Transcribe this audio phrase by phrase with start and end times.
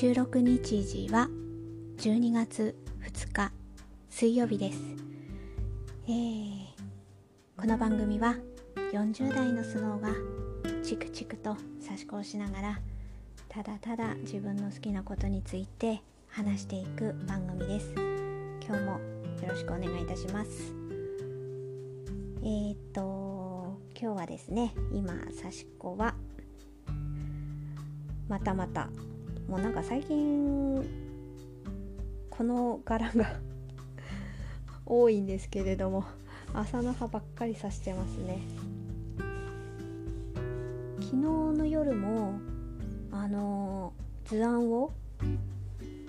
[0.00, 1.28] 収録日時は
[1.96, 3.50] 12月2日
[4.08, 4.78] 水曜日です、
[6.06, 6.66] えー、
[7.56, 8.36] この番組は
[8.92, 10.10] 40代のスノーが
[10.84, 12.80] チクチクと差し子をしながら
[13.48, 17.92] ただただ自分の好きなことについて話していく番組です。
[18.64, 19.00] 今日もよ
[19.48, 20.72] ろしくお願いいたします。
[22.42, 26.14] えー、っと今日はですね今差し子は
[28.28, 28.90] またまた
[29.48, 30.86] もうなんか最近
[32.30, 33.40] この柄が
[34.86, 36.04] 多いんですけれども
[36.54, 38.42] 朝の葉ばっかりさしてますね。
[41.00, 42.38] 昨日の夜も
[43.10, 43.94] あの
[44.26, 44.92] 図案を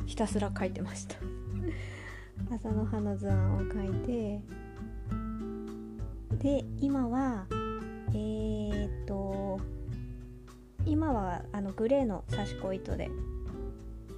[0.06, 1.16] ひたすら描いてました。
[2.54, 4.42] 朝の葉の図案を描いて
[6.40, 7.48] で今は
[8.12, 8.49] えー、
[10.90, 13.12] 今はあのグレーの刺し子糸で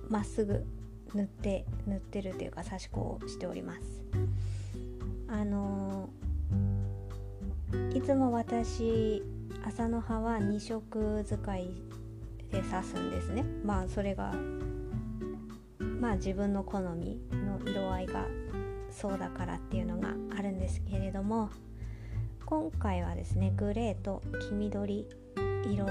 [0.08, 0.66] まっすぐ
[1.14, 3.82] 塗って塗ってるというか刺し子をしております。
[5.28, 9.22] あのー、いつも私
[9.66, 11.70] 朝の葉は2色使い
[12.52, 13.44] で刺すんですね。
[13.66, 14.34] まあそれが
[16.00, 18.26] まあ自分の好みの色合いが
[18.90, 21.50] そうだからっていうのがあるんですけれども
[22.46, 25.08] 今回はですねグレーと黄緑
[25.66, 25.86] 色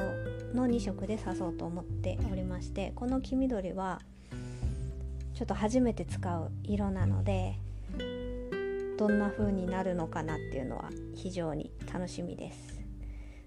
[0.55, 4.01] の2色で刺そうと思っておりましてこの黄緑は
[5.35, 7.59] ちょっと初めて使う色なので
[8.99, 12.81] どんな風になるのかなっていうのは非常に楽しみです。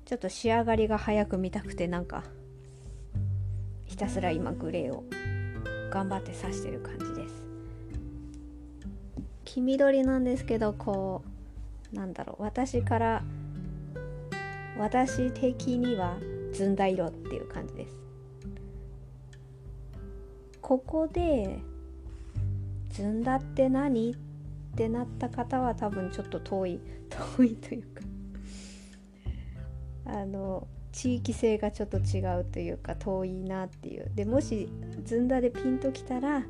[0.06, 2.24] ちょっと仕上がりが早く見たくてなんか
[3.86, 5.04] ひたすら今グレーを
[5.92, 7.46] 頑張って刺してる感じです。
[9.46, 11.24] 黄緑なんですけどこ
[11.94, 13.24] うなんだろう私から
[14.78, 16.18] 私的には
[16.52, 17.96] ずんだ色っていう感じです。
[20.62, 21.60] ここで
[22.90, 24.16] ずんだって何っ
[24.76, 26.80] てなった方は多分ちょっと遠い
[27.38, 28.02] 遠いというか
[30.06, 34.12] あの地域性がちょっと違うというか遠いなっていう。
[34.16, 34.70] でもし
[35.04, 36.44] ずんだでピンときたらあ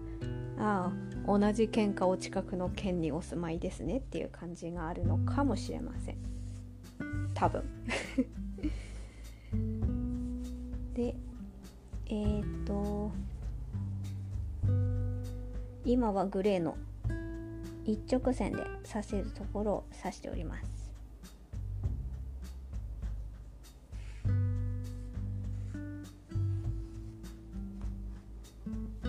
[0.57, 0.91] あ
[1.25, 6.32] 同じ県かお近くの県にお住まいですねっていう感じがあるのかもしれません。
[7.33, 7.63] 多分。
[10.93, 11.15] で
[12.05, 13.11] えー、っと
[15.85, 16.77] 今はグレーの
[17.85, 20.91] 一直線で刺せるところを刺しております。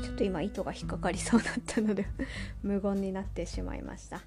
[0.02, 2.06] ちょっと今糸が引っかかりそうだったので
[2.62, 4.20] 無言になってしまいました。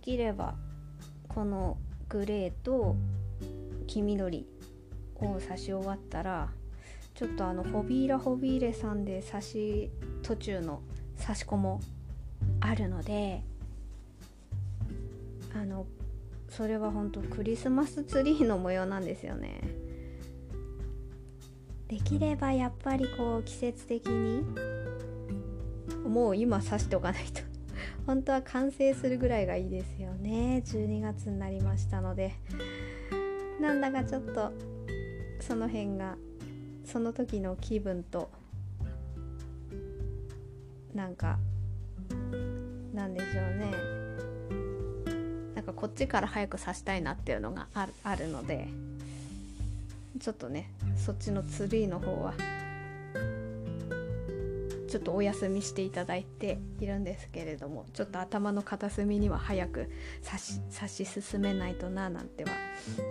[0.00, 0.54] きれば
[1.28, 1.76] この
[2.08, 2.96] グレーと
[3.86, 4.46] 黄緑
[5.16, 6.48] を刺し終わったら
[7.14, 9.90] ちょっとあのホビーラホビーレさんで刺し
[10.22, 10.80] 途中の
[11.20, 11.80] 刺し子も
[12.60, 13.42] あるので
[15.54, 15.86] あの
[16.48, 19.60] それは本当クリスマスツリーの模様なんですよね。
[21.88, 24.44] できればやっぱりこう季節的に
[26.08, 27.49] もう今刺しておかないと
[28.06, 30.62] 本当は完成するぐらいがいいですよね。
[30.66, 32.32] 12月になりましたので。
[33.60, 34.52] なんだかちょっと
[35.38, 36.16] その辺が
[36.84, 38.30] その時の気分と
[40.94, 41.38] なんか
[42.94, 44.00] なんでしょうね。
[45.54, 48.66] なんかこっちから早く刺したいなっていうのがあるあるので
[50.18, 52.32] ちょっとねそっちのツリーの方は
[54.90, 59.88] ちょっとお休みしていただいているんですけれどもちょっと頭の片隅には早く
[60.24, 62.50] 刺し刺し進めないとななんては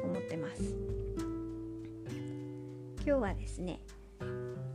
[0.03, 0.61] 思ってます。
[3.05, 3.79] 今日はですね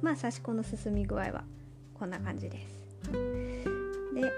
[0.00, 1.44] まあ刺し子の進み具合は
[1.92, 3.12] こんな感じです。
[3.12, 4.32] で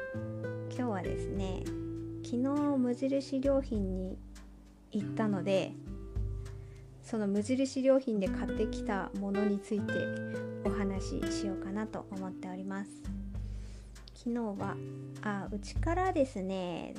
[0.77, 1.63] 今日はですね
[2.25, 4.19] 昨日無印良品に
[4.91, 5.73] 行ったので
[7.05, 12.91] その無印良品で買ってきたものについてお話ししようかなと思っております。
[14.17, 14.77] 昨日は
[15.23, 16.95] あうちからですね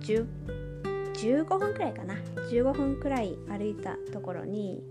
[0.00, 2.14] 15分くらいかな。
[2.50, 4.82] 15分くらい歩いたところに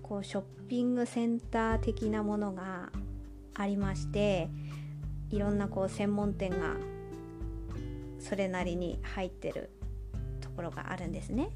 [0.00, 2.90] こうショッピングセンター的なものが
[3.54, 4.48] ありまして
[5.30, 6.76] いろんなこう専門店が
[8.20, 9.70] それなりに入ってる
[10.40, 11.48] ところがあるんですね。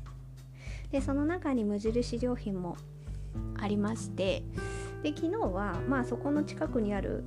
[0.91, 2.77] でその中に無印良品も
[3.61, 4.43] ありまして
[5.03, 7.25] で昨日はまあそこの近くにある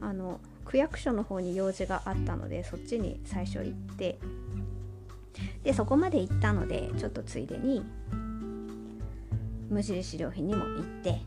[0.00, 4.18] あの区役所の方に用事があったのでそっちに最初行って
[5.62, 7.84] でそこまで行ったのでちょっとついでに
[9.68, 11.20] 無印良品にも行って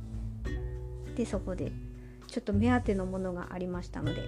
[1.16, 1.72] でそこで
[2.28, 4.22] ちょっと目当てのものがありましたので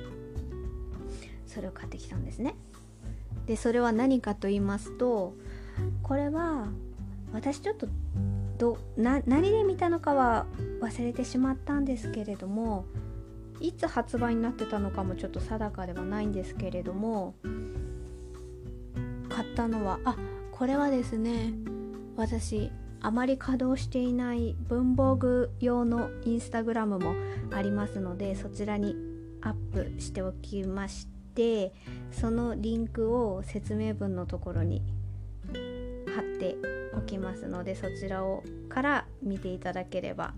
[1.47, 2.55] それを買ってきたんですね。
[3.45, 5.33] でそれは何かと言いますと
[6.03, 6.67] これは
[7.31, 7.87] 私ちょっと
[8.57, 10.45] どな何で見たのかは
[10.81, 12.85] 忘れてしまったんですけれども
[13.59, 17.35] いつ発売になってたのかもちょっと定かではないんですけれども
[19.29, 20.15] 買ったのはあ
[20.51, 21.53] これはですね
[22.15, 22.71] 私
[23.01, 27.13] あまり稼働していない文房具用のインスタグラムも
[27.53, 28.95] ありますのでそちらに
[29.41, 31.73] アップしておきまして
[32.11, 34.81] そのリンクを説明文のところに
[36.15, 36.55] 貼って
[36.97, 40.33] おきますのでそちらをから見ていただければ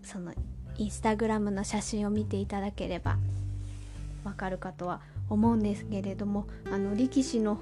[0.04, 0.32] その
[0.76, 3.18] インスタグラムの写真を見ていただければ
[4.22, 7.58] わかるかとは思うんですけれどもあの力士の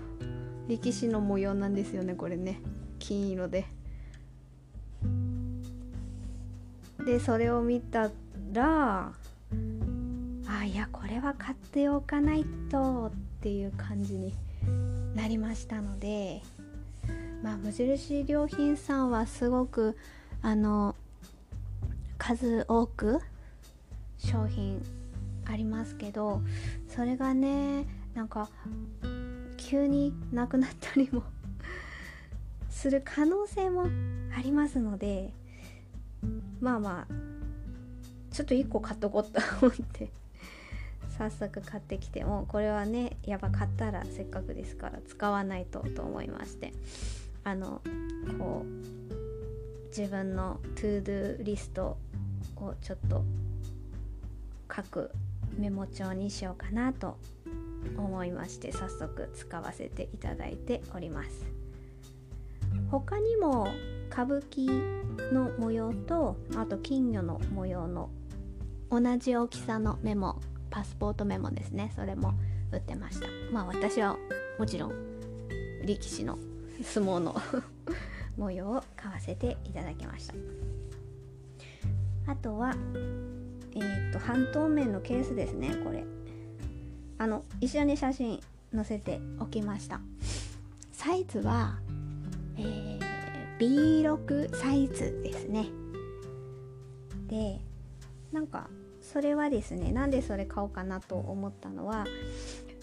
[0.69, 2.61] 力士の模様なんですよねこれね
[2.99, 3.65] 金色で。
[7.07, 8.11] でそれを見た
[8.53, 9.13] ら
[10.47, 14.35] あいやこれは買っておかないとっていう感じに
[15.15, 16.43] なりましたので
[17.43, 19.97] まあ無印良品さんはすごく
[20.43, 20.95] あの
[22.17, 23.21] 数多く
[24.17, 24.81] 商品
[25.45, 26.41] ありますけど
[26.89, 27.85] それがね
[28.15, 28.49] なんか
[29.57, 31.25] 急になくなったりも
[32.71, 33.89] する可能性も
[34.37, 35.33] ありますので
[36.61, 37.15] まあまあ
[38.31, 40.11] ちょっと1個買っとこうと思って
[41.19, 46.73] 早速買ってきてもこれはねやっぱ買ったらせっかくですから使わないとと思いまして。
[47.45, 47.81] あの
[48.39, 51.99] こう自分のトゥードゥリスト
[52.57, 53.25] をちょっと
[54.75, 55.11] 書く
[55.59, 57.19] メモ帳にしようかなと
[57.97, 61.45] 思いまして早速使わせていただいております。
[62.91, 63.69] 他にも
[64.11, 64.69] 歌舞伎
[65.33, 68.11] の模様とあと金魚の模様の
[68.91, 70.41] 同じ大きさのメモ
[70.71, 71.93] パスポートメモですね。
[71.97, 72.35] それも
[72.71, 73.27] 売ってました。
[73.53, 74.17] まあ私は
[74.59, 74.93] もちろん
[75.85, 76.39] 力士の
[76.83, 77.37] 相撲の
[78.37, 80.35] 模様を買わせていただきました。
[82.27, 82.75] あとは
[83.75, 86.05] えー、っと半透明のケースですねこれ。
[87.19, 88.41] あの一緒に写真
[88.75, 90.01] 載せておきました。
[90.93, 91.79] サイズは、
[92.57, 92.99] えー、
[93.59, 95.67] B6 サイズですね。
[97.29, 97.61] で
[98.33, 98.69] なんか
[99.01, 102.07] それはですねなんでそれ買おうかなと思ったのは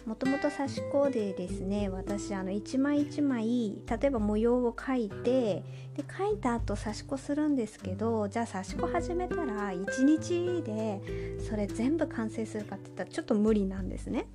[0.09, 5.63] もともと刺し子でですね私あの一枚一枚例えば模様を描いて
[5.95, 14.25] で描いた後刺し子するんですけどじゃあ刺し子始めたら1日でそれ全部完成するかって言ったらちょっと無理なんですね。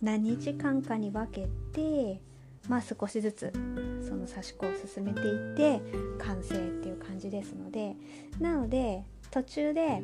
[0.00, 2.22] 何日間かに分けて
[2.68, 3.52] まあ少しずつ
[4.08, 5.82] その刺し子を進めていって
[6.24, 7.96] 完成っていう感じですので
[8.38, 10.00] なので途中で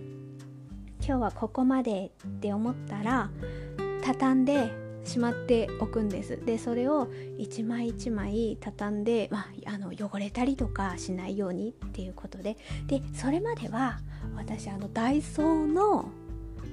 [0.98, 3.30] 今日はここまでって思ったら
[4.02, 6.38] 畳んでしまっておくんです。
[6.44, 12.56] でそれを一枚一枚畳んで、まあ、あの汚れたりとかしないようにっていうことで。
[12.86, 13.98] でそれまでは
[14.36, 16.10] 私あのダイソーの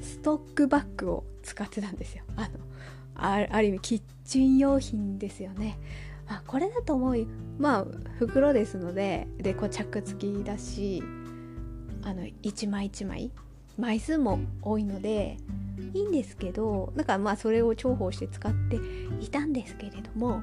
[0.02, 2.24] ストックバッグを使ってたんですよ。
[2.36, 2.50] あの
[3.16, 5.80] ある意味キッチン用品ですよね。
[6.28, 7.28] あこれだと思う
[7.58, 7.86] まあ
[8.20, 11.02] 袋ですのででこう着付きだし
[12.04, 13.32] あの一枚一枚
[13.78, 15.38] 枚数も多いので
[15.94, 18.78] いいんですけどなんかまあそれを重宝して使って
[19.20, 20.42] いたんですけれども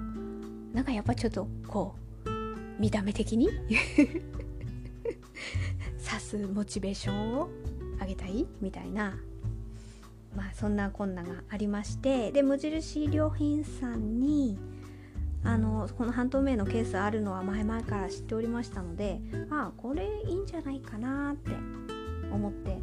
[0.73, 1.95] なんかやっぱちょっとこ
[2.27, 2.31] う
[2.81, 3.49] 見た目的に
[6.05, 7.49] 刺すモチベーションを
[8.01, 9.17] 上げたいみたいな
[10.37, 14.59] まあそんなこんながありましてで無印良品さんに
[15.45, 21.51] あのこの半透明のケースあるのは前々から知っておりましたのでああこれいいんじゃないかなって
[22.33, 22.79] 思って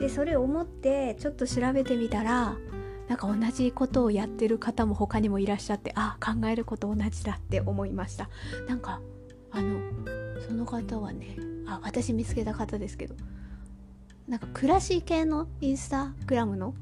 [0.00, 2.56] でそれを思ってちょっと調べてみたら
[3.06, 8.30] なんか同じことをやってる方も他にもいらっしゃってあ考えること同じだって思いました。
[8.66, 9.00] なんか
[9.50, 9.80] あの
[10.46, 13.14] その方はねあ私見つけた方ですけど
[14.26, 16.74] なんか暮らし系のインスタグラムの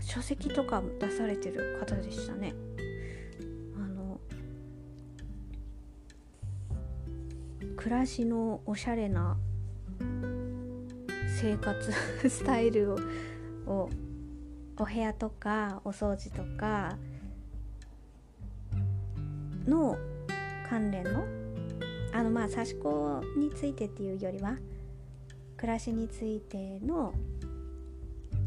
[0.00, 2.54] 書籍とか出されてる方でしたね。
[3.76, 4.20] あの
[7.76, 9.36] 暮らしのおしゃれな
[11.40, 11.90] 生活
[12.28, 12.98] スタイルを
[13.66, 13.88] を
[14.76, 16.98] お部屋とかお掃除とか
[19.66, 19.96] の
[20.68, 21.24] 関連の
[22.12, 24.58] あのまあ刺し子についてっていうよりは
[25.56, 27.14] 暮らしについての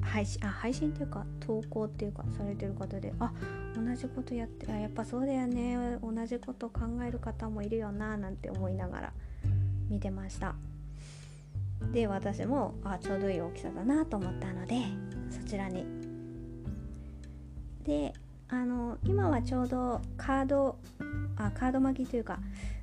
[0.02, 3.34] 配信あ配信っていうか投稿っていうかされてる方であ
[3.76, 9.14] 同じことやってあやっぱそうだよね同じこと考える方もいるよななんて思いながら
[9.90, 10.56] 見てました。
[11.92, 14.82] で私もあちょうどいい大きさだなと思ったので
[15.30, 15.86] そちらに。
[17.84, 18.14] で
[18.48, 20.78] あの今はちょうどカード
[21.36, 22.40] あカード巻きというか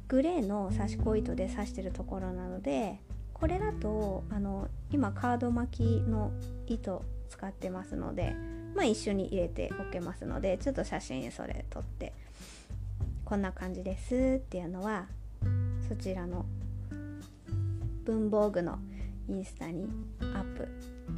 [0.08, 2.98] グレーの刺し子糸で刺してるところなので
[3.32, 6.32] これだとあの今カード巻きの
[6.66, 8.34] 糸使ってますので、
[8.74, 12.12] まあ、一緒に入れておけますのでちょっと写真それ撮って
[13.24, 15.06] こんな感じですっていうのは
[15.88, 16.44] そちらの
[18.04, 18.78] 文房具の
[19.30, 19.88] インスタに
[20.20, 20.68] アップ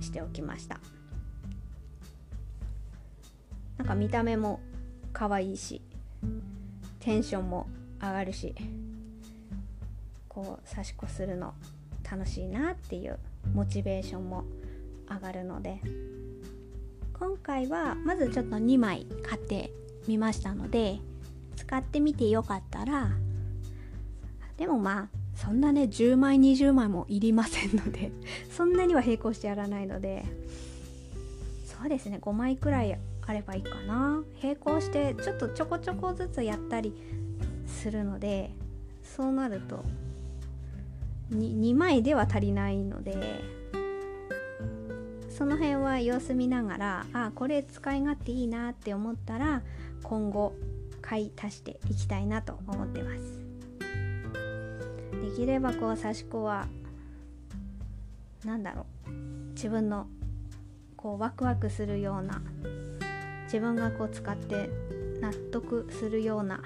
[0.02, 0.78] しておきました。
[3.78, 4.60] なんか見た目も
[5.12, 5.82] 可愛いし
[7.00, 7.66] テンションも
[8.00, 8.54] 上がるし
[10.28, 11.54] こう差し子するの
[12.08, 13.18] 楽しいなっていう
[13.54, 14.44] モチベーションも
[15.10, 15.80] 上がるので
[17.18, 19.72] 今回はまずちょっと2枚買って
[20.06, 20.98] みましたので
[21.56, 23.10] 使ってみてよかったら
[24.56, 28.12] でもまあそんなね10枚20枚もいりませんので
[28.50, 30.24] そんなには並行してやらないので。
[31.82, 32.96] そうですね5枚くらい
[33.26, 34.22] あればいいかな。
[34.40, 36.94] 並行してちょっとちょこちょこずつやったり
[37.66, 38.54] するので
[39.02, 39.84] そうなると
[41.32, 43.40] 2, 2枚では足りないので
[45.28, 49.62] その辺は様子見ながらあこれ使い勝手いいなって思ったら
[50.04, 50.54] 今後
[51.00, 53.41] 買い足していきたいなと思ってます。
[55.32, 56.68] できればこう刺し子は
[58.44, 59.10] 何だろう。
[59.54, 60.06] 自分の
[60.94, 62.42] こうワクワクするような
[63.44, 64.68] 自分がこう使って
[65.22, 66.60] 納得するような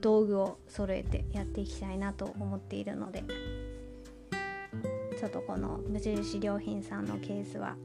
[0.00, 3.22] 道具を揃えてやっていきたいなと思っているので
[5.18, 7.76] ちょっとこの無印良品さんのケースは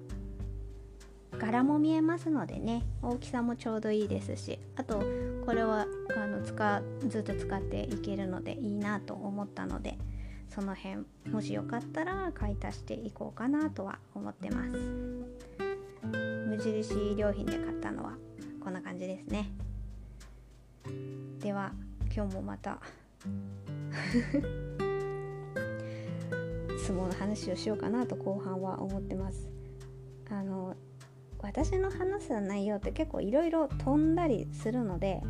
[1.40, 5.02] 柄も見えますのでね大きさもちょうどいいですしあと
[5.46, 5.86] これは
[6.16, 9.98] あの使ずっと使っていけるのでいいなと思ったので
[10.50, 14.72] その辺もしよかったら買い足していこうかなとは思ってます。
[16.52, 18.18] 無印良品で買ったのは
[18.60, 19.50] こんな感じですね。
[21.40, 21.72] では
[22.14, 22.80] 今日もまた
[26.78, 29.50] 相撲の話をしようかなと後半は思ってます。
[30.30, 30.76] あの
[31.42, 35.22] 私の話す内容って結構いろいろ飛んだりするので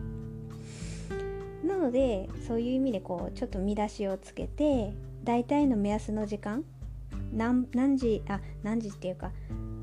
[1.64, 6.64] なのでそういう意味でこうちょっと見出しをつけて大体の目安の時間
[7.32, 9.32] 何何時あ何時っていうか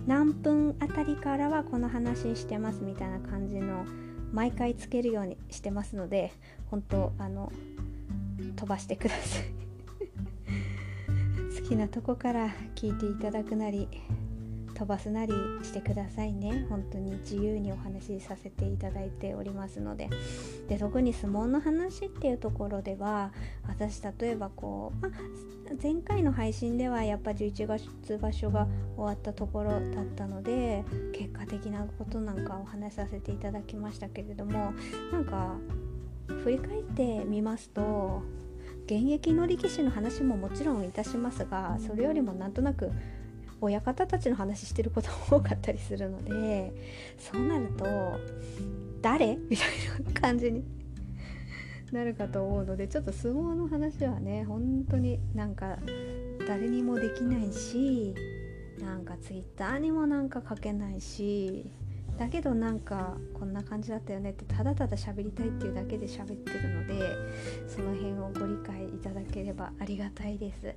[0.06, 3.84] 何分あたりからはこの話してますみたいな感じの
[4.32, 6.32] 毎回つけるようにしてますので
[6.70, 7.52] 本当あの
[8.56, 9.44] 飛ばしてください。
[11.62, 13.88] 好きなとこから聞いていただくなり
[14.78, 15.32] 飛ばすなり
[15.62, 16.64] してくださいね。
[16.68, 20.08] 本当に自由にお話しさせていただいておりますので。
[20.68, 23.32] で特に相撲の話っていうところでは
[23.66, 25.10] 私例えばこう、ま
[25.82, 34.72] 前回の配信ではやっぱ11月場所が終わったところだったので結果的なことなんかお話しさせていただきましたけれども
[35.12, 35.56] なんか
[36.44, 38.22] 振り返ってみますと
[38.86, 42.90] 現役の力士の話ももちろんいたしますがそれよりもなんとなく
[43.60, 46.72] 親方たちの話してることも多かったりするので
[47.18, 47.84] そうなると
[49.02, 49.36] 誰？
[49.48, 49.68] みたい
[50.14, 50.64] な感じに
[51.92, 55.78] なるかと思うのでちょっと相撲の話はね本当になんか
[56.46, 58.14] 誰にもできないし
[58.80, 61.70] なんか twitter にもなんか書けないし
[62.18, 67.16] だけどなんかこんな感じだったよねってただただ喋りたいっていうだけで喋ってるので
[67.68, 70.74] その辺をご理解いただければありがたいです。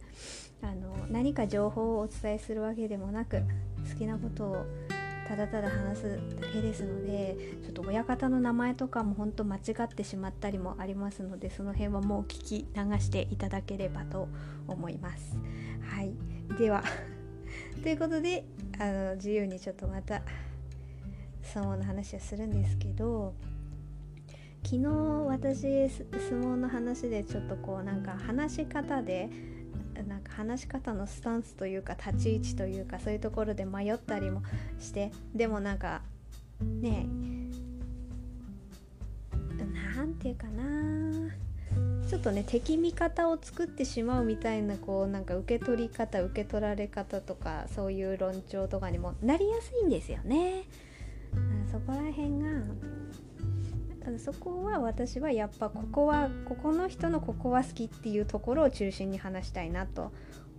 [0.61, 3.41] あの何か情報をお伝えするわけでもなく
[3.89, 4.65] 好きなことを
[5.27, 14.27] ただただ話すだけですのでちょっと親方の名前とかも本当間違ってしまったりもありますのでその辺はもう聞き流していただければと
[14.67, 15.37] 思います。
[15.89, 16.11] はい。
[16.59, 16.83] では
[17.81, 18.45] ということで
[18.77, 20.21] あの自由にちょっとまた
[21.43, 23.33] 相撲の話をするんですけど
[24.63, 24.87] 昨日
[25.27, 26.05] 私相
[26.41, 29.29] 撲の話でちょっとこうなんか話し方で
[30.07, 34.41] なんか話し方のスタンスというか立ち位置というかそういうところで迷ったりも
[34.79, 36.01] してでもなんか
[36.61, 37.07] ね
[39.95, 41.31] なんていうかな
[42.09, 50.63] ちょっとね敵味方を作ってしまうみたいなこうなんか受け取り方受け取られ方とかそういう論調とかにもなりやすいんですよね。
[51.71, 52.49] そこら辺が
[54.17, 60.11] そこは私はやっぱここはここの人のここは好きっていうところを中心に話したいなと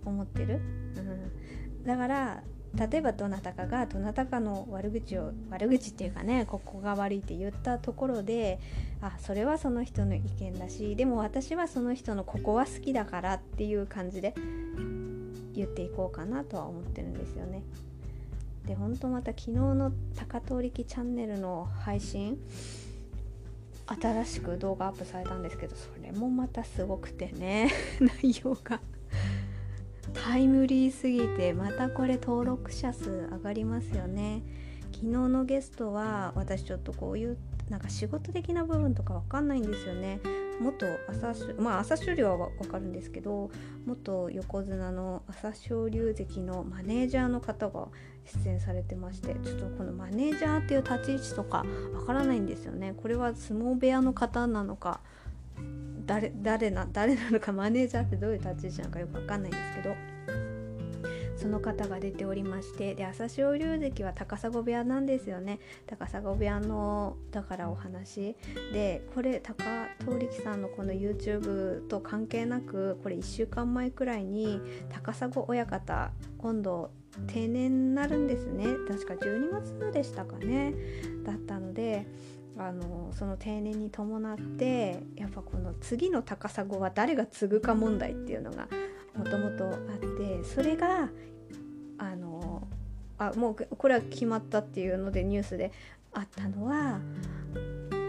[0.05, 0.61] 思ってる、
[0.95, 2.43] うん、だから
[2.75, 8.59] 例えばどなたかがどなたかの悪口を悪口っていうかねここが悪いって言ったところで
[9.01, 14.33] あそれはその人の意見だしでも私はその人のここは好きだからっていう感じで
[15.53, 17.61] 言っていこうかなとは思ってるんですよね。
[18.65, 22.37] で本当また昨日の高通力チャンネルの配信
[23.85, 28.79] 新しく動画アップされたんですけどそれもまたすごくてね 内容が。
[30.13, 34.43] タイムリーすぎてまたこれ登録者数上がりますよね。
[34.93, 37.37] 昨日のゲストは私ちょっとこういう
[37.69, 40.19] なんか仕事的な部分とかわかんないんですよね。
[40.61, 43.49] 元朝まあ朝青龍は分かるんですけど
[43.85, 47.87] 元横綱の朝青龍関のマネージャーの方が
[48.43, 52.93] 出演されてましてちょっとこのマネージャーっていう立ち位置とかわからないんですよね。
[52.95, 55.01] これは相撲部屋の方なのか
[56.05, 59.95] 誰誰な誰なのかマネージャーってどういう立ち位置なのかよくわかんないんですけど
[61.43, 65.59] その方が出ておりましてで朝青龍関は高砂部屋なんですよね。
[65.85, 68.37] 高砂部屋のだからお話。
[68.71, 69.61] でこれ高
[69.99, 76.91] 通力さんのこの YouTube と関係なくこれ1週間前くらいに高砂親方今度
[77.27, 78.67] 定年になるんですね。
[78.87, 80.73] 確か12月でしたかね。
[81.25, 82.07] だったので
[82.57, 88.69] あのその定年に伴ってやっぱこの次の高砂は誰が継ぐか問題っていうのが
[89.17, 91.09] もともとあってそれが
[92.11, 92.67] あの
[93.17, 95.71] あもうこれは決まったっていうのでニュースで
[96.13, 96.99] あったのは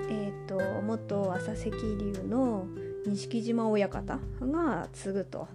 [0.09, 2.67] えっ、ー、と元朝赤龍の
[3.07, 5.49] 錦島親方が継ぐと。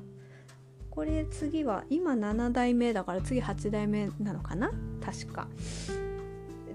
[0.91, 4.71] これ次は今7代目だから次8代目なのかな？
[5.01, 5.47] 確か。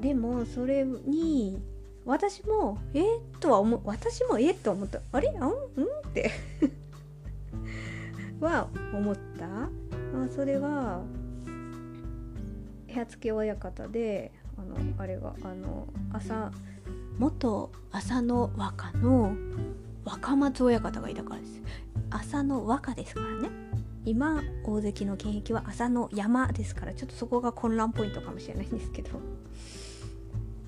[0.00, 1.60] でもそれに
[2.04, 5.00] 私もえっとは思う私もえっと思った。
[5.12, 5.34] あれ？
[5.38, 5.48] あん？
[5.48, 5.50] ん？
[5.50, 6.30] って。
[8.40, 9.68] は思った、あ、
[10.34, 11.02] それは
[12.94, 16.50] 部付親方であのあれがあの朝
[17.18, 19.35] 元浅野和歌の
[20.04, 21.62] 若松親方がいたからです。
[22.11, 23.50] 浅野和歌ですからね。
[24.04, 29.20] 今大関の現役は浅野山ですからちょっとそこが混乱ポイントかもしれないんですけど。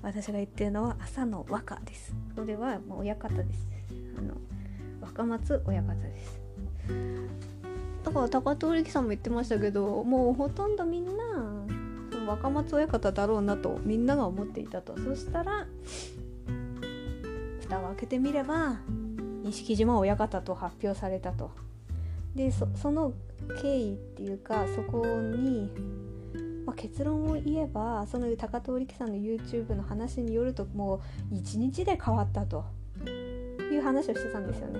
[0.07, 2.15] 私が言ってるのは浅野和歌です。
[2.33, 3.67] それはもう親方です。
[4.17, 4.35] あの
[5.01, 6.39] 若松親方です。
[8.05, 11.56] だから高通力さんも言ってましたけどもうほとんどみんな
[12.27, 14.97] 若松親方だろうなとみんなが思っていたと。
[14.97, 15.67] そしたら
[17.61, 18.79] 蓋を開けてみれば
[19.43, 21.51] 錦島親方と発表されたと。
[22.35, 23.13] でその
[23.61, 25.71] 経緯っていうかそこに、
[26.65, 32.65] まあ、結論を言えばその高通力さんの YouTube の話によるともう1日で変わったと。
[33.73, 34.79] いう話をしてたんですよね。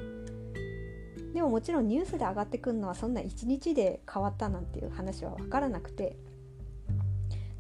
[1.33, 6.15] でももちろんニュースで上がってくるのはそんな1日で変わったなんていう話は分からなくて。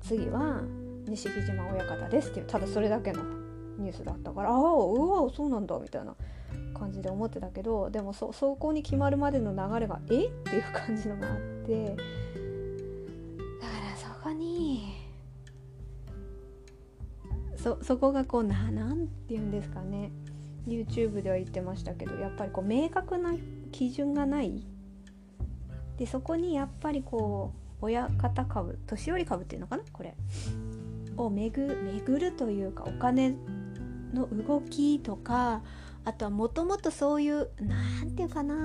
[0.07, 0.61] 次は
[1.05, 3.21] 錦島親方ですっていうただそれだけの
[3.77, 6.15] ニュースだったからああうわそうなんだみたいな
[6.73, 11.99] 感じで思ってたけどでもそそこに決まるまでの流れがえっていう感じのがあってだか
[13.91, 14.93] らそこに
[17.57, 20.11] そそこがこうななんて言うんですかね。
[20.67, 23.33] YouTube では言ってましたけどやっぱりこう明確な
[23.71, 24.65] 基準がない。
[25.97, 30.15] でそこにやっぱりこう親方株年寄り株っていうのかなこれ。
[31.17, 33.35] を巡巡るというかお金
[34.13, 35.63] の動きとか
[36.05, 38.55] あとはもともとそういう何て言うかな。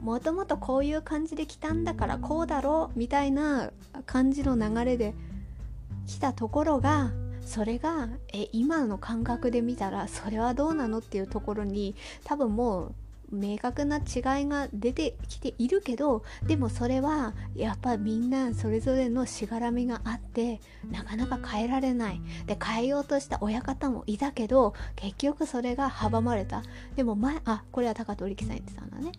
[0.00, 3.70] もともとこういう感じで来たんだからこうだろうみたいな
[4.06, 5.14] 感じの流れで
[6.06, 7.12] 来たところが
[7.42, 12.94] それがえ今の感覚で見たらそれはどうなのっていうところに多分もう
[13.32, 14.02] 明確な違い
[14.46, 22.20] が出てきているけどでもそれはやっぱみんなそれぞれのしがらみがあってなかなか変えられない。
[22.46, 26.62] で変えようとした親方もいたけど結局それが阻まれた。
[26.96, 29.12] でも前あこれは高通力さん言ってたんだね。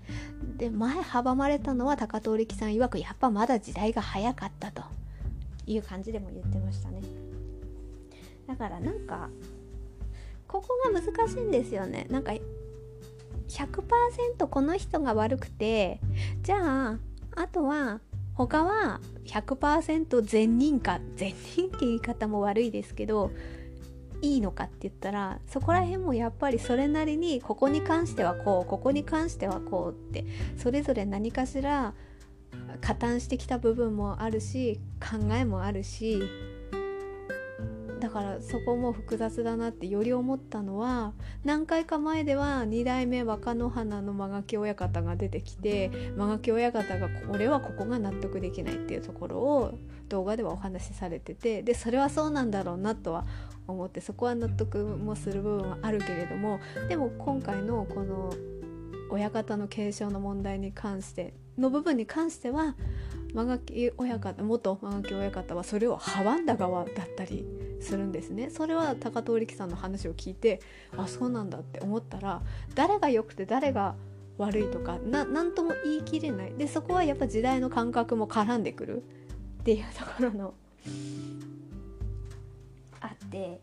[0.58, 4.84] で前阻まれたのは高通力さん曰くやっぱまだ時代が早かったと。
[5.68, 7.02] いう感じでも言ってましたね。
[8.48, 9.30] だからなんか
[10.48, 12.08] ここが難しいんですよね。
[12.10, 12.34] なんか
[13.52, 16.00] 100%この人が悪くて
[16.42, 17.00] じゃあ
[17.36, 18.00] あとは
[18.34, 23.32] 他は100%善人か善人って言い方も悪いですけど
[24.22, 30.26] いいのかって言ったらそこら辺もやっぱりそれなりにここに関してはこうここに関してはこうって
[30.58, 31.94] それぞれ何かしら
[32.82, 36.22] 加担してきた部分もあるし考えもあるし
[38.02, 49.78] だからそこも複雑だなってより思ったのは何回か前では2代目若乃花の間垣親方が出てきて間垣親方が「俺はここが納得できない」っていうところを
[50.10, 53.26] 動画ではお話しされててでそれはそうなんだろうなとは
[53.68, 56.60] 思ってそこは納得もする部分はあるけれども
[56.90, 58.34] でも今回のこの
[59.12, 62.76] 親方の継承の問題に関しての部分に関しては
[63.34, 67.46] 間垣親方元間垣親方はそれを阻んだ側だったり
[67.80, 68.50] するんですね。
[68.50, 70.60] それは高通力さんの話を聞いて
[70.98, 72.42] あそうなんだって思ったら
[72.76, 73.96] 誰が良くて誰が
[74.38, 76.54] 悪いとか何とも言い切れない。
[76.54, 79.04] でそこはやっぱ時代の感覚も絡んでくる。
[79.62, 80.54] っていうところの
[83.00, 83.62] あって。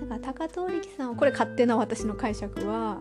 [0.00, 3.00] だから高通力さんはこれ勝手な私の解釈は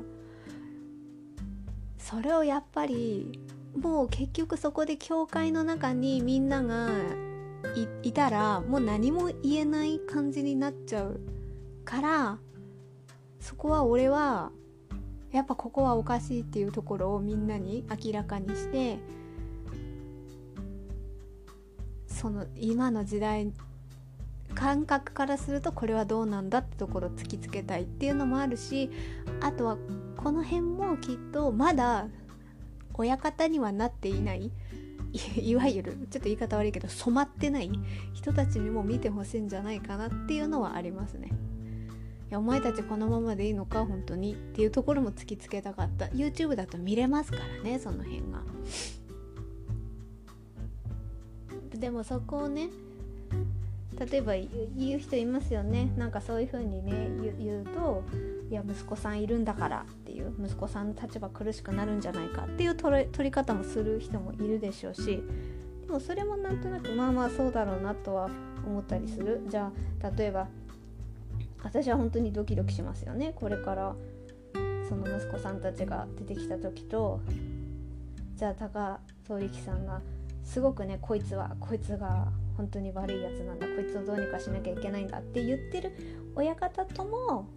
[2.00, 3.40] それをやっぱり
[3.76, 6.90] もう結局そこで教会の中にみんなが
[8.04, 11.22] いたらもう何も言えない感じになっちゃう
[11.86, 12.38] から
[13.40, 14.52] そこは俺は
[15.32, 19.00] やっぱここはおかしいっていうところをみんなに明らかにして
[22.08, 23.52] その今の時代
[24.56, 28.90] 感覚からするとこれはどうなんだってところを突きつけたいっていうのもあるし
[29.42, 29.78] あとは
[30.18, 32.08] この辺もきっとまだ
[33.00, 34.52] 親方にはなっていない
[35.42, 37.72] いわゆるちょっと言い方悪いけど染まってない
[38.14, 41.30] 人たちにも見てほしいんじゃないかなっていうのはありますね。
[42.30, 48.44] いやお前たちこのままでいいのか本当にっていうところも突きつけたかった YouTube だと見れますからねその辺が
[51.74, 52.70] でもそこをね
[54.00, 54.34] 例えば
[54.78, 55.92] 言う人いますよね。
[55.98, 58.04] なんかそういう風にね言うと
[58.50, 65.22] いや息子さんいるんだからっていう息子さんの立場苦しくなるんじゃないかっていう取り方もする人もいるでしょうし
[65.86, 68.30] でもそれもなんとなくまあまあそうだろうなとは
[68.66, 69.42] 思ったりする。
[69.48, 70.48] じゃあ例えば
[71.62, 73.34] 私は本当にドキドキしますよね。
[73.36, 73.96] これから
[74.88, 77.20] その息子さんたちが出てきた時と
[78.36, 80.02] じゃあ高通力さんが
[80.44, 83.66] すごくねこいつはこいつが本当に悪いやつなんだ。
[83.68, 85.94] こいつをどうにかしなきゃいけないんだって言ってる
[86.36, 87.48] 親方とも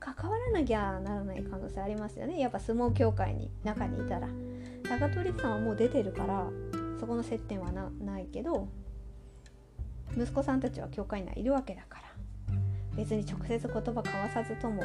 [0.00, 2.40] 関わらなきゃならない可能性ありますよね。
[2.40, 4.28] やっぱ相撲協会に中にいたら。
[4.88, 6.48] 高取さんはもう出てるから
[6.98, 8.68] そこの接点はないけど
[10.16, 12.06] 息子さんたちは教会にはいるわけだから。
[12.96, 14.82] 別に直接言葉交わさずとも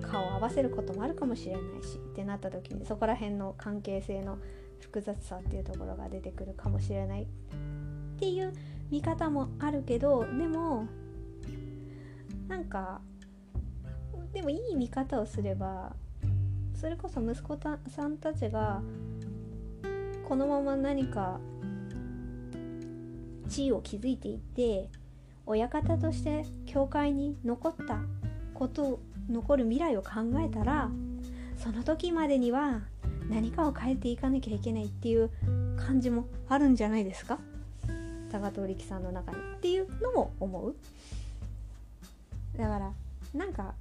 [0.00, 4.38] 顔を合わせることもあるかもしれないしってなった時にそこら辺の関係性の
[4.80, 7.26] 複雑さっていうところが出てくるかもしれない。
[8.22, 8.52] っていう
[8.88, 10.86] 見方もあるけどでも
[12.46, 13.00] なんか
[14.32, 15.92] でもいい見方をすれば
[16.72, 17.58] それこそ息子
[17.88, 18.80] さんたちが
[20.28, 21.40] このまま何か
[23.48, 24.88] 地位を築いていって
[25.44, 27.98] 親方として教会に残った
[28.54, 30.88] こと残る未来を考えたら
[31.56, 32.82] その時までには
[33.28, 35.28] 何かを変えていかなきゃいけないっていう
[35.76, 37.40] 感じもあるんじゃないですか？
[38.32, 40.74] 高遠力さんの中にっていうのも思う。
[42.56, 42.92] だから
[43.34, 43.74] なんか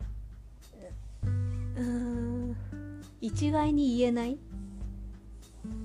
[1.77, 2.55] うん
[3.21, 4.37] 一概に言えない。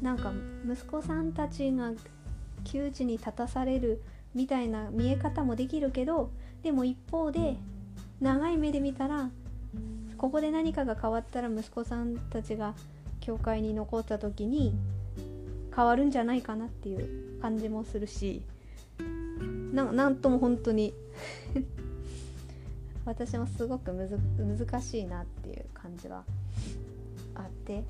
[0.03, 0.33] なんか
[0.69, 1.93] 息子さんたちが
[2.65, 4.03] 窮地に立たされる
[4.35, 6.31] みたいな見え方もできるけど
[6.63, 7.57] でも一方で
[8.21, 9.31] 長い目で見たら
[10.17, 12.75] ここで何かが変わったら息子さんたちが
[13.21, 14.75] 教会に残った時に
[15.75, 18.43] 変わるんじゃないかなっていう感じもするし。
[19.85, 20.95] なんとも本当に。
[23.05, 26.25] 私もすごくむず難しいなっていう感じは
[27.35, 27.85] あって。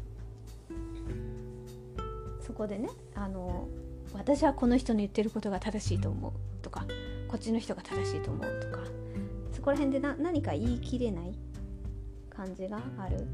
[2.47, 3.67] そこでねあの
[4.15, 6.87] 私はこの人の言ってることが正しいと思うとか
[7.29, 8.85] こっちの人が正しいと思うとか
[9.53, 11.35] そこら辺でな何か言い切れない
[12.31, 13.27] 感じがある。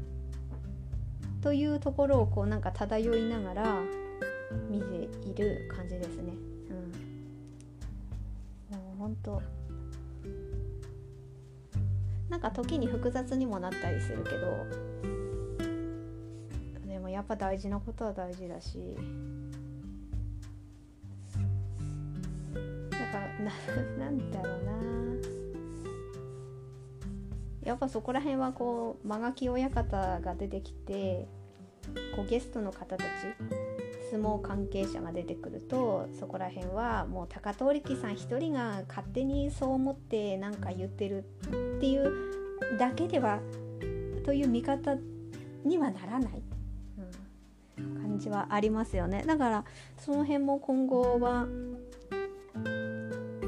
[1.41, 3.81] というところをこうなんか漂いながら
[4.69, 6.33] 見ている感じですね。
[6.69, 7.12] うん、
[9.03, 9.41] 本当。
[12.29, 14.65] なんか時に複雑にもなったりするけど
[16.87, 18.79] でもやっぱ大事なことは大事だし。
[22.89, 23.51] だからな
[24.05, 24.73] なんだろうな。
[27.65, 31.27] やっぱそこら辺はこう間垣親方が出てきて
[32.15, 33.07] こうゲストの方たち
[34.13, 43.39] 相撲関係者が出てくるとそこら辺はもう高遠力さん一人が勝手にそう思って何か言ってるっていうだけでは
[44.23, 44.95] という見方
[45.65, 46.43] にはならない、
[47.79, 49.23] うん、感じはありますよね。
[49.25, 49.65] だから
[49.97, 51.47] その辺も今後は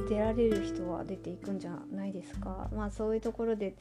[0.09, 2.69] 出られる人は出ていくんじゃないですか。
[2.75, 3.75] まあそういうところで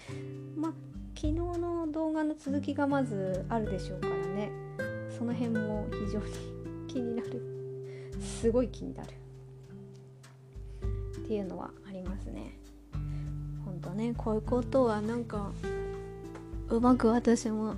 [0.54, 0.72] まあ
[1.14, 4.50] 昨日の動画の続きがまずあるでしょうからね。
[5.16, 6.53] その辺も非常に
[6.94, 7.42] 気になる。
[8.20, 9.10] すごい気になる。
[11.18, 12.56] っていうのはありますね。
[13.64, 15.50] ほんとねこういうことはなんか
[16.68, 17.74] うまく私も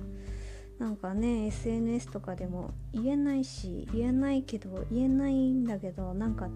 [0.77, 6.49] なんかね SNS とかでも言えないし言えないけど言えないんだけどなんか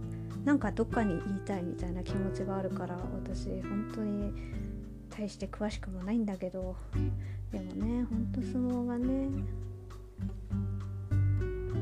[0.46, 4.34] なんかどっかに言いたいみたいな気持ちがあるから私本当に
[5.10, 6.76] 大して詳しくもないんだけど。
[7.52, 9.28] でもねほんと相撲がね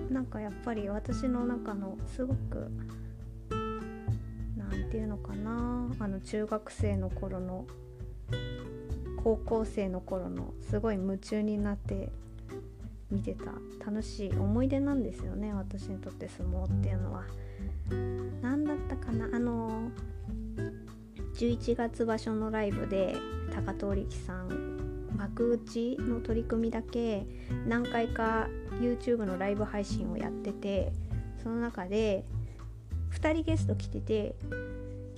[0.09, 2.71] なんかやっぱり私の中のすごく
[4.57, 7.65] 何て言うのかなあの中学生の頃の
[9.23, 12.09] 高校生の頃のすごい夢中になって
[13.11, 13.51] 見てた
[13.85, 17.23] 楽しい思い出なんですよね私にとって相撲っていうのは。
[18.41, 19.89] 何だったかなあの
[21.35, 23.15] 11月場所のライブで
[23.53, 24.78] 高遠力さん
[25.15, 27.25] 幕内の取り組みだけ
[27.67, 28.47] 何回か
[28.79, 30.91] YouTube のライブ配信をやってて
[31.41, 32.25] その中で
[33.11, 34.35] 2人ゲスト来てて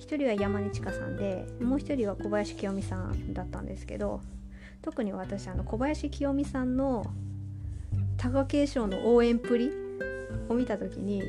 [0.00, 4.20] 1人は山根千佳さんでもう1人は小林清美さんだったんですけど
[4.82, 7.06] 特に私あの小林清美さんの
[8.16, 9.70] 貴景勝の応援プリ
[10.48, 11.22] を見た時に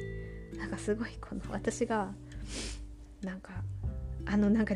[0.58, 2.12] なんかすごいこの私が
[3.22, 3.52] なんか
[4.26, 4.76] あのなんか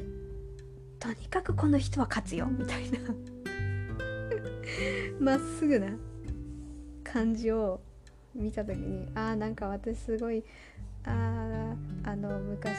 [1.00, 3.00] とにかくこの人は勝つよみたいな。
[5.19, 5.88] まっすぐな
[7.03, 7.82] 感じを
[8.36, 10.43] 見た時にああなんか私すごい
[11.06, 12.75] ああの昔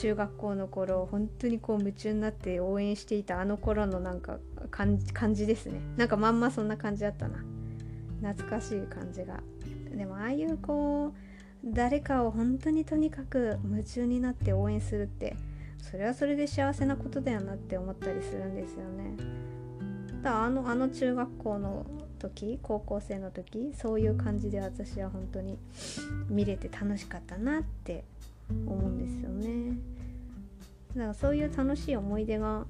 [0.00, 4.38] 中学校の頃本当にこう夢中になって応援していたあの頃のなんか
[4.70, 5.80] 感じ感じですね。
[5.96, 7.44] なんかまんまそんな感じだったな。
[8.22, 9.42] 懐かしい感じが。
[9.94, 11.12] でもああいうこう
[11.64, 15.36] 誰かを本当にとにかく夢中になって応援するって
[15.82, 19.16] それはそれで幸せなことだよなって思ったりするんですよね。
[20.22, 21.86] だあのあの中学校の
[22.18, 25.58] 時高校生の時そういう感じで私は本当に
[26.28, 28.04] 見れて楽しかったなって
[28.66, 29.76] 思うんですよね。
[30.94, 32.66] だからそういう楽しい思い出が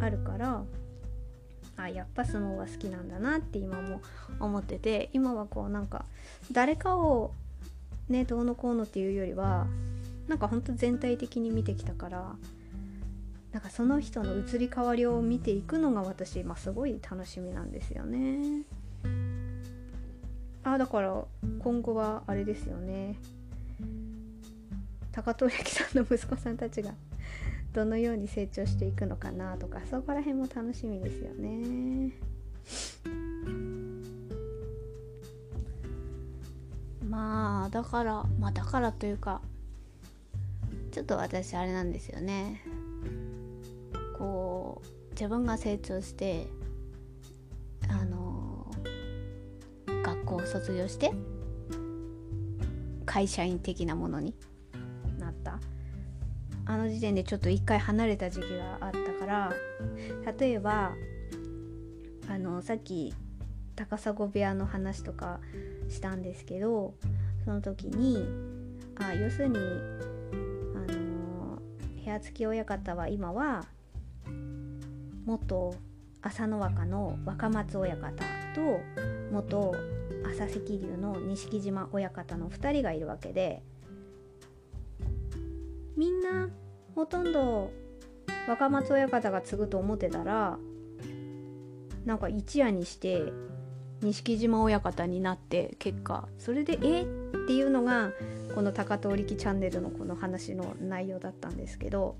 [0.00, 0.64] あるから
[1.76, 4.00] あやっぱ相撲が好きなんだなって今も
[4.40, 6.04] 思ってて今はこうなんか
[6.50, 7.32] 誰かを
[8.08, 9.66] ねどうのこうのっていうよりは
[10.28, 12.36] なんかほんと全体的に見てきたから
[13.52, 18.64] なんかその人の移り変わりを見ていくのが私今すごい楽しみなんですよね。
[20.64, 21.24] あだから
[21.58, 23.16] 今後はあれですよね
[25.10, 26.94] 高遠焼さんの息子さんたちが
[27.74, 32.12] どのように成長していくのかなとかそこら辺も楽しみですよね。
[37.08, 39.42] まあだからまあだからというか
[40.92, 42.62] ちょっと私あれなんですよね。
[44.18, 46.46] こう自分が成長して
[47.88, 48.70] あの
[50.04, 51.10] 学校を卒業して
[53.06, 54.34] 会社員的なものに
[55.18, 55.58] なった。
[56.64, 59.52] あの時点でちょっと一回離れた時期があったから
[60.38, 60.92] 例えば
[62.28, 63.12] あのさっき
[63.74, 65.40] 高砂部屋の話とか
[65.88, 66.94] したんですけど
[67.44, 68.24] その時に
[68.96, 69.58] あ要するに、
[72.04, 73.64] 部屋付き親方は今は
[75.24, 75.74] 元
[76.20, 78.80] 朝の若の若松親方と
[79.30, 79.74] 元
[80.26, 83.62] 朝赤龍の錦島親方の2人がいるわけで
[85.96, 86.48] みんな
[86.96, 87.70] ほとんど
[88.48, 90.58] 若松親方が継ぐと思ってたら
[92.04, 93.32] なんか一夜にして
[94.00, 97.02] 錦島親方になって結果それでえ？
[97.02, 97.04] っ
[97.46, 98.10] ていうのが
[98.54, 102.16] この高遠力チャンネルのこの話の内容だったんですけど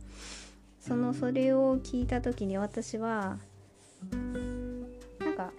[0.80, 3.38] そのそれを聞いた時に私は
[5.20, 5.52] なんか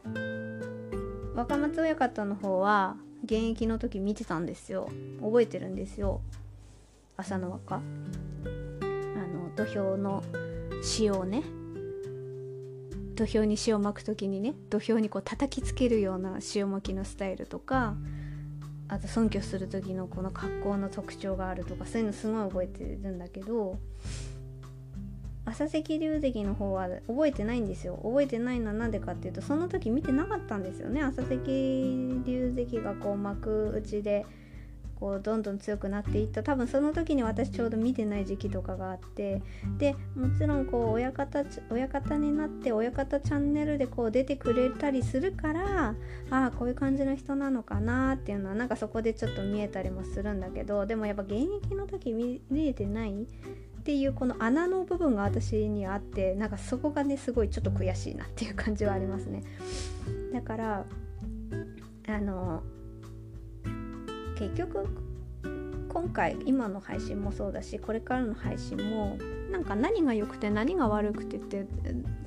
[1.36, 4.89] 若松親方の方は現役の時見てたんですよ。
[5.21, 6.19] 覚えてるんですよ。
[7.15, 7.77] 朝の若。
[7.77, 10.21] あの土俵の
[10.99, 11.43] 塩をね。
[13.15, 17.95] 土俵に塩巻く時にね土俵にこう叩きつけるような塩巻きのスタイルとか
[18.93, 23.79] あと尊虚する時のこの格好の特徴があるとかそういうのすごい覚えてるんだけど
[25.45, 27.99] 朝関龍関の方は覚えてないんですよ。
[28.01, 31.01] 覚えてないのは何でかっていうとその時見てなかったんですよね。
[31.01, 34.25] 朝関龍関がこう幕内で
[34.99, 36.43] こうどんどん強くなっていった。
[36.43, 39.41] 多分その時に私ちょうど見てない時期とかがあって。
[39.77, 45.95] でもちろんこう親方親方になって親方チャンネルでこう出てくれたりするから
[46.29, 53.27] ああこういう感じの人なのかなっていうのはなんかそこでちょっと見えたりもするんだけどでもやっぱ現役の時見れてない。
[53.84, 59.43] っていうこの穴の部分が私にあってなんかそこがねすごいちょっと悔しいなっていう感じはありますね。
[60.32, 60.86] だから
[62.08, 62.63] あの
[64.49, 64.88] 結局
[65.88, 69.17] 今回今の配信もそうだしこれからの配信も
[69.51, 71.65] なんか何が良くて何が悪くてって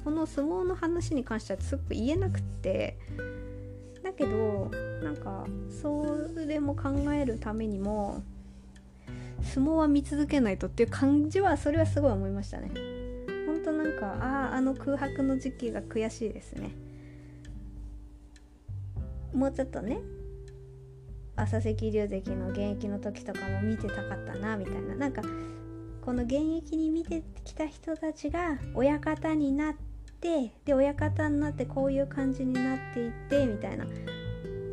[0.04, 2.98] この相撲の話に関してはすごく言えなくって。
[4.06, 4.70] だけど
[5.02, 5.46] なんか
[5.82, 6.06] そ
[6.46, 8.22] れも考えるためにも
[9.42, 12.70] 相撲は見続けないとっていう感じはそれはすごい思いましたね。
[13.46, 16.70] ほんとなんかあああの空白の時期が悔しいですね。
[19.32, 19.98] もうちょっとね
[21.36, 25.22] 朝関龍関の現役の時とかも見てたかったなみたいななんか
[26.00, 29.74] この現役に見てきた人たちが親方になっ
[30.20, 33.84] てで親方になってこういう感じになっていってみたいな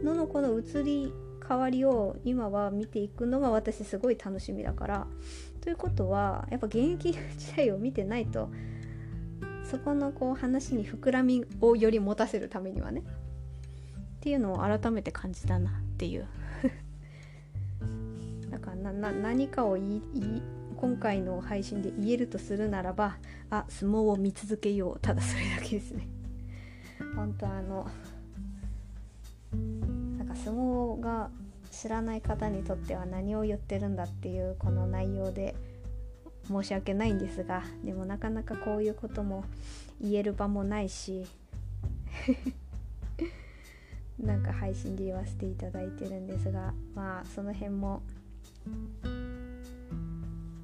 [0.03, 1.13] ののこの移り
[1.45, 5.07] 変わりを今は見ていくのが私すごい楽しみだから
[5.61, 7.19] ということはやっぱ現役時
[7.55, 8.49] 代を見てないと
[9.63, 13.01] そこのこう話に膨らみをより持たせるためにはね。
[13.01, 16.27] っていうのを改めて感じたなっていう。
[18.63, 20.41] からな何かを言い
[20.77, 23.17] 今回の配信で言えるとするならば
[23.49, 24.99] あ相撲を見続けよう。
[24.99, 26.07] ただそれだけですね。
[27.15, 27.87] 本当あの
[30.17, 31.29] なんか相撲が
[31.71, 35.55] 知らない方にとっては何を言ってるんだっていうこの内容で
[36.47, 39.45] 申し訳ないんですがでもなかなかこういうことも
[40.01, 41.25] 言える場もないし
[44.19, 48.03] なんか配信で言わせていただいてるんですがまあその辺も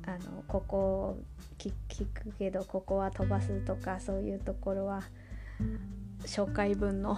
[0.06, 1.18] あのここ
[1.58, 1.72] 聞
[2.06, 5.04] くけどここは飛ばすとかそういうところは
[6.24, 7.18] 紹介文の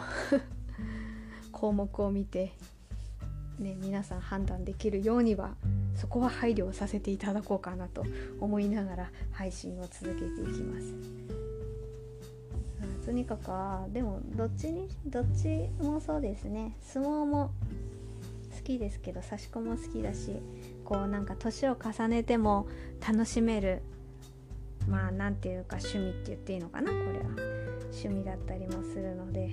[1.52, 2.54] 項目を見て、
[3.60, 5.56] ね、皆さん判断できるようには
[5.96, 8.04] そこは配慮をさせていただこうかなと
[8.40, 11.22] 思いながら配信を続けていきます。
[13.06, 17.52] とにかくでもどっちにどっちもそうですね相撲も
[18.56, 20.40] 好きですけど刺し子も好きだし
[20.92, 22.68] こうなんか年を重ねても
[23.00, 23.82] 楽しめる
[24.90, 27.26] まあ何て言うか趣味って言っていいのかなこれは
[27.94, 29.52] 趣味だったりもするので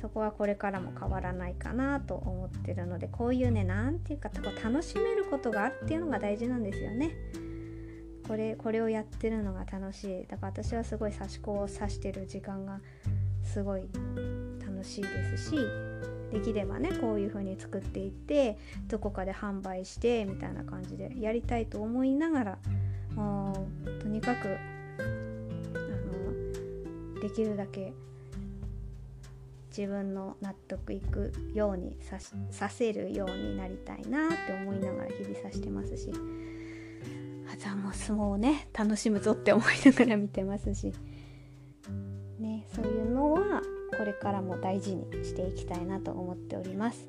[0.00, 4.30] そこはこれからも変わらないかなと思ってるのでこういうね何て言うか
[4.64, 7.14] 楽しめることがあるっていうのが大事なんですよね。
[8.26, 12.80] これこれをやってるのが楽しいだから私はすごい刺し子を刺してる時間が
[13.44, 13.88] すごい
[14.66, 15.56] 楽しいですし
[16.34, 22.58] できればねこういう風に作っていってどこかで販売してみたいな感じでやりたいと思いながら
[23.14, 24.58] もうとにかく
[24.98, 25.02] あ
[27.16, 27.92] のできるだけ
[29.76, 31.96] 自分の納得いくように
[32.50, 36.10] させるようになりたいなって思いながら日々さしてますし。
[37.52, 40.92] あじゃあもう相撲をね楽しむぞって思いながら見てますし、
[42.38, 43.53] ね、そういうのは
[43.96, 47.08] これからも大事にしていきたいなと思っております。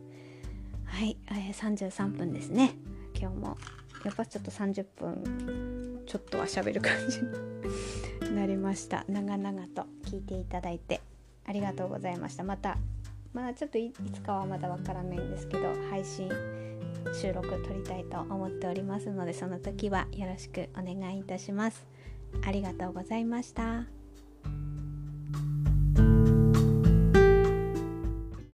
[0.86, 2.76] はい、えー、33分ですね。
[3.20, 3.58] 今日も
[4.04, 7.22] やっぱちょっと30分ちょっとは喋る感じ
[8.30, 9.06] になりました。
[9.08, 11.02] 長々と聞いていただいて。
[11.48, 12.44] ありがとうございました。
[12.44, 12.78] また
[13.34, 16.30] まあちょっといつかはまだわからないんですけど配信
[17.14, 21.86] 収録撮りたいと思っておりますのでその時はよろしくお願いいたします。
[22.46, 23.95] ありがとうございました。